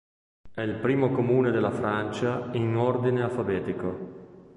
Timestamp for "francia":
1.69-2.49